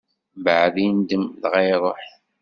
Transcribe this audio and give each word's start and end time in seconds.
Mbeɛd 0.39 0.75
indem, 0.87 1.25
dɣa 1.41 1.59
iṛuḥ. 1.73 2.03